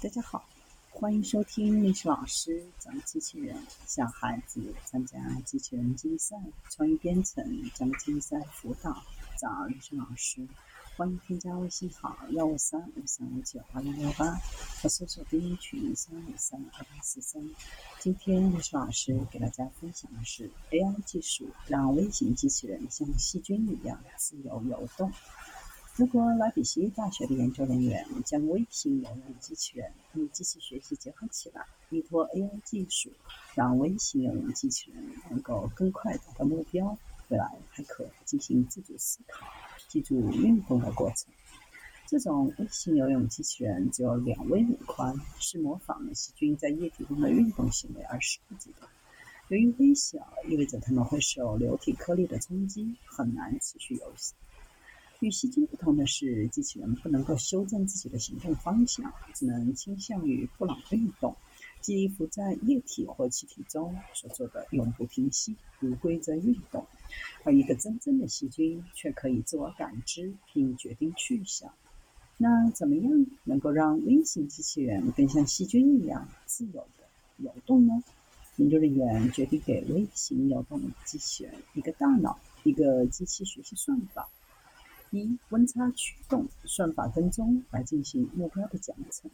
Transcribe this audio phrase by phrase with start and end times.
[0.00, 0.48] 大家好，
[0.90, 6.36] 欢迎收听历史老师讲机器人，小孩子参加机器人竞赛、
[6.70, 9.02] 创意编程、讲竞赛辅导，
[9.40, 10.46] 找历史老师。
[10.96, 14.24] 欢迎添加微信号幺五三五三五九二零六八，
[14.80, 17.42] 和搜索钉群三五三二八四三。
[17.98, 25.12] 今天历史老师给大家分享的是 AI 技术让微型机器人像细菌一样自由游动。
[25.98, 33.10] 德国莱比锡大学的研究人员将微型游泳机器人与机器学习结合起来，依托 AI 技术，
[33.56, 36.96] 让微型游泳机器人能够更快达到目标。
[37.30, 39.44] 未来还可进行自主思考、
[39.88, 41.26] 记住运动的过程。
[42.06, 48.88] 这种微型游泳机器人只有两微米宽，是模仿细菌在液体中的运动行为而设计的。
[49.48, 54.34] 由于微小，意味着它们会受流体颗粒的冲击，很难持续游戏。
[55.20, 61.34] 与细菌不同的是，机器人不能够修正自己的行动方向，只能倾向于布朗运动，
[61.80, 66.86] 即浮在液体或气体中所做的永不停息、无规则运动。
[67.42, 71.72] 而一个真正的细菌却可以自我感知并决定去向。
[72.36, 77.02] 那怎么样能够让微型机器人更像细菌一样自由地
[77.38, 78.04] 游动呢？
[78.54, 84.28] 研究人员决定给微型游动机器人一个大脑、一个机器学习算法。
[85.10, 89.24] 一温差驱动算法跟踪来进行目标的奖惩。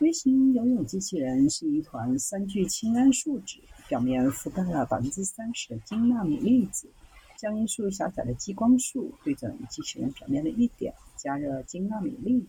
[0.00, 3.58] 微型游泳机器人是一团三聚氰胺树脂，
[3.88, 6.88] 表面覆盖了百分之三十的金纳米粒子。
[7.36, 12.46] 将一束狭窄的激光束对准机器人表面的一点，加热金纳米粒，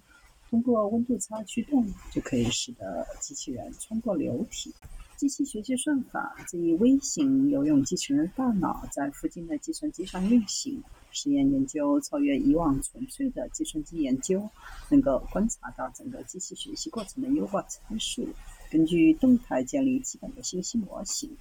[0.49, 4.73] 通过温度差驱动，就可以使得机器人穿过流体。
[5.17, 10.81] 机器学习算法这一微型游泳机器人大脑在附近的计算机上运行。
[11.15, 14.49] 实验研究超越以往纯粹的计算机研究，
[14.89, 18.27] 能够观察到整个机器学习过程的优化参数，
[18.69, 21.31] 根据动态建立基本的信息模型，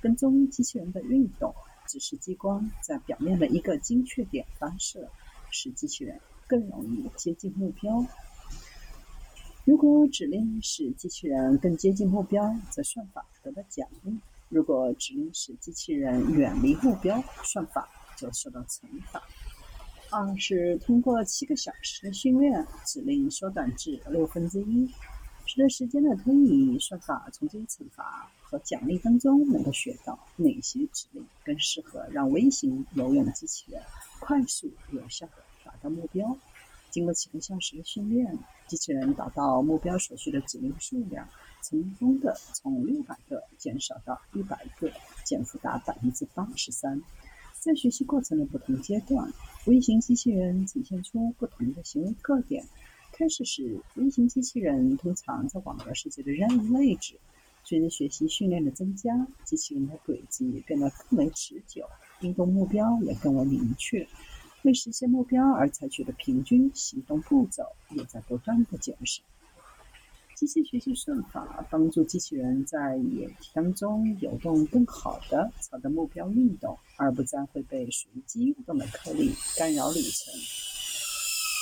[0.00, 1.52] 跟踪机器人的运动，
[1.88, 5.10] 指示激光在表面的一个精确点发射，
[5.50, 8.06] 使机器人更容易接近目标。
[9.64, 14.12] 如果指令使机器人更接近目标，则算法得到奖励；
[14.48, 19.22] 如果指令使机器人远离目标，算法就受到惩罚。
[20.10, 24.88] 二是通过七个小时的训练，指令缩短至六分之一。
[25.46, 33.82] 随着时间的推移，算法从这些惩罚和奖励当中能够学到哪些指令更适合让微型游泳机器人
[34.20, 35.32] 快速有效地
[35.64, 36.36] 达到目标。
[36.90, 38.38] 经过几个小时的训练，
[38.68, 41.28] 机器人达到目标所需的指令数量，
[41.60, 44.90] 成功的从六百个减少到一百个，
[45.24, 47.02] 减幅达百分之八十三。
[47.64, 49.32] 在学习过程的不同阶段，
[49.64, 52.62] 微型机器人呈现出不同的行为特点。
[53.10, 57.14] 开始时，微型机器人通常在网格世界的任意位置。
[57.64, 61.86] 随着学习训练的增加，机器人的轨迹变得更为持久，
[62.20, 64.06] 运动目标也更为明确。
[64.64, 69.22] 为实现目标而采取的平均行动步骤也在不断的减少。
[70.46, 80.34] 机器学习算法帮助机器人在液体当中游动，更好地朝着目标运动，而不再会被随机运动的颗粒干扰旅程。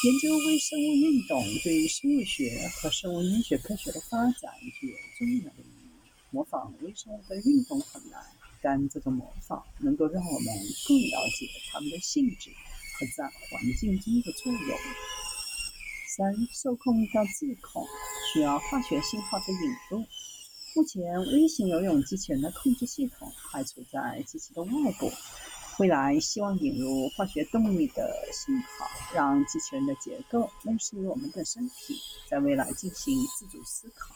[0.04, 4.50] 研究微生物运动对于生物学和生物医学科学的发展
[4.80, 5.88] 具有重要的意义。
[6.32, 8.20] 模仿微生物的运动很难，
[8.60, 10.46] 但这种模仿能够让我们
[10.88, 12.50] 更了解它们的性质
[12.98, 13.06] 和。
[13.16, 14.78] 在环境中的作用。
[16.14, 17.86] 三、受控到自控
[18.30, 20.04] 需要化学信号的引入。
[20.76, 25.10] 目前，微型游泳机器人的控制系统还处在机器的外部。
[25.78, 31.96] 未来，希望引入化学动力的信号，让机器人的结构类似于我们的身体，
[32.28, 34.14] 在未来进行自主思考。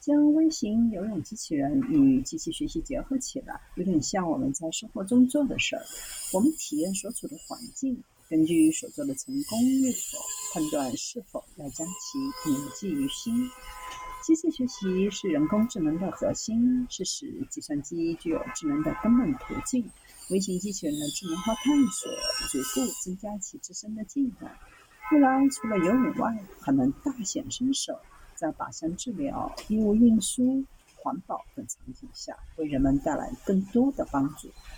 [0.00, 5.84] 将微型游泳机器人与机器学习结合起来，有点像我们在生活中做的事儿。
[6.32, 10.18] 我们体验所处的环境，根据所做的成功与否，
[10.52, 12.18] 判断是否要将其
[12.50, 13.48] 铭记于心。
[14.22, 19.90] 机器学习是人工智能的核心，是使计算机具有智能的根本途径。
[20.30, 22.10] 微型机器人的智能化探索，
[22.50, 24.50] 逐步增加其自身的技能。
[25.12, 27.98] 未来除了游泳外，还能大显身手。
[28.36, 30.64] 在靶向治疗、衣物运输、
[30.96, 34.50] 环保等场景下，为人们带来更多的帮助。